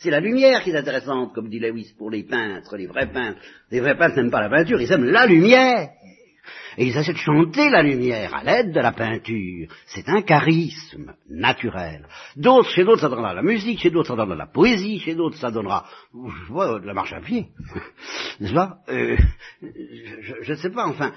[0.00, 3.38] C'est la lumière qui est intéressante, comme dit Lewis, pour les peintres, les vrais peintres.
[3.70, 5.90] Les vrais peintres n'aiment pas la peinture, ils aiment la lumière.
[6.76, 9.68] Et ils essaient de chanter la lumière à l'aide de la peinture.
[9.86, 12.06] C'est un charisme naturel.
[12.36, 15.36] D'autres, chez d'autres, ça donnera la musique, chez d'autres, ça donnera la poésie, chez d'autres,
[15.36, 17.48] ça donnera, de la marche à pied.
[18.40, 18.78] N'est-ce pas?
[18.88, 19.16] Euh,
[20.42, 21.12] Je ne sais pas, enfin,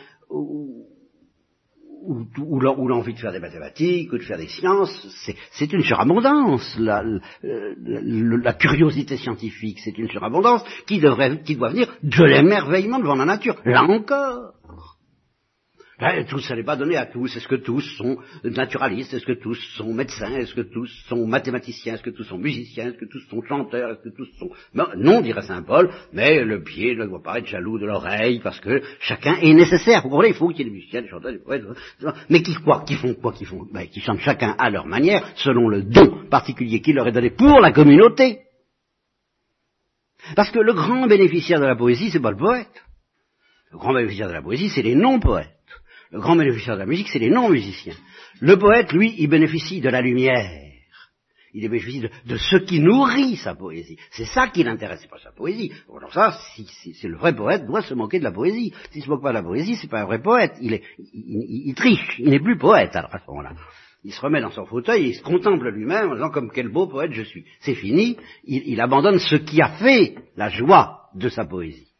[2.06, 5.08] ou, l'envie de faire des mathématiques ou de faire des sciences,
[5.51, 6.78] c'est une surabondance.
[6.80, 7.04] La,
[7.41, 13.26] la, curiosité scientifique, c'est une surabondance qui, devrait, qui doit venir de l'émerveillement devant la
[13.26, 13.56] nature.
[13.66, 14.54] Là encore.
[16.00, 17.36] Ben, tout ça n'est pas donné à tous.
[17.36, 19.14] Est-ce que tous sont naturalistes?
[19.14, 20.36] Est-ce que tous sont médecins?
[20.38, 21.94] Est-ce que tous sont mathématiciens?
[21.94, 22.88] Est-ce que tous sont musiciens?
[22.88, 23.91] Est-ce que tous sont chanteurs?
[23.91, 24.50] Est-ce que tous sont...
[24.74, 28.60] Non, dirait Saint Paul, mais le pied ne doit pas être jaloux de l'oreille, parce
[28.60, 30.02] que chacun est nécessaire.
[30.02, 30.30] Vous comprenez?
[30.30, 31.64] Il faut qu'il y ait des musiciens, des chanteurs, des poètes,
[32.30, 32.56] mais qui
[32.88, 33.68] Qui font quoi Qui font?
[33.72, 37.30] Ben, Qui chantent chacun à leur manière, selon le don particulier qui leur est donné
[37.30, 38.39] pour la communauté.
[40.36, 42.84] Parce que le grand bénéficiaire de la poésie, c'est pas le poète.
[43.72, 45.50] Le grand bénéficiaire de la poésie, c'est les non-poètes.
[46.14, 47.95] Le grand bénéficiaire de la musique, c'est les non-musiciens.
[48.39, 50.47] Le poète, lui, il bénéficie de la lumière.
[51.55, 53.97] Il bénéficie de, ce qui nourrit sa poésie.
[54.11, 55.72] C'est ça qui l'intéresse, c'est pas sa poésie.
[55.89, 58.74] Alors ça, si, si, le vrai poète doit se moquer de la poésie.
[58.91, 60.55] S'il se moque pas de la poésie, c'est pas un vrai poète.
[60.61, 62.20] Il, triche.
[62.20, 63.53] Il n'est plus poète alors à ce moment-là.
[64.03, 66.86] Il se remet dans son fauteuil, il se contemple lui-même en disant comme quel beau
[66.86, 67.45] poète je suis.
[67.61, 68.18] C'est fini.
[68.43, 71.93] Il abandonne ce qui a fait la joie de sa poésie.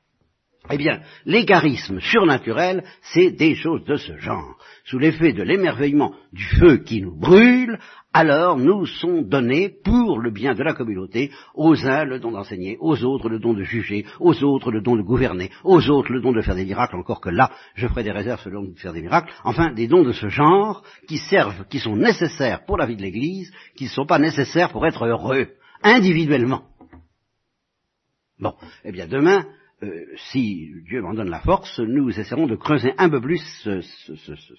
[0.72, 4.58] Eh bien, les charismes surnaturels, c'est des choses de ce genre.
[4.86, 7.78] Sous l'effet de l'émerveillement du feu qui nous brûle,
[8.14, 12.78] alors nous sont donnés pour le bien de la communauté, aux uns le don d'enseigner,
[12.80, 16.22] aux autres le don de juger, aux autres le don de gouverner, aux autres le
[16.22, 18.72] don de faire des miracles, encore que là, je ferai des réserves sur le don
[18.72, 22.64] de faire des miracles, enfin des dons de ce genre qui servent, qui sont nécessaires
[22.66, 25.48] pour la vie de l'Église, qui ne sont pas nécessaires pour être heureux,
[25.84, 26.64] individuellement.
[28.40, 28.54] Bon,
[28.86, 29.46] eh bien demain,
[29.84, 33.82] euh, si Dieu m'en donne la force, nous essaierons de creuser un peu plus ce,
[33.82, 34.54] ce, ce,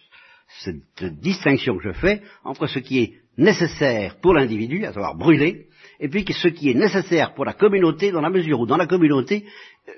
[0.61, 5.69] cette distinction que je fais entre ce qui est nécessaire pour l'individu, à savoir brûler,
[6.01, 8.87] et puis ce qui est nécessaire pour la communauté, dans la mesure où dans la
[8.87, 9.47] communauté,
[9.89, 9.93] euh,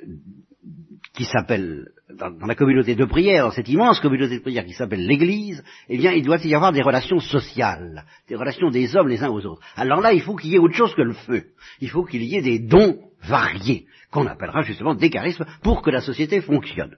[1.14, 5.06] qui s'appelle, dans, la communauté de prière, dans cette immense communauté de prière qui s'appelle
[5.06, 9.22] l'Église, eh bien, il doit y avoir des relations sociales, des relations des hommes les
[9.24, 9.62] uns aux autres.
[9.76, 11.46] Alors là, il faut qu'il y ait autre chose que le feu.
[11.80, 15.90] Il faut qu'il y ait des dons variés, qu'on appellera justement des charismes, pour que
[15.90, 16.96] la société fonctionne.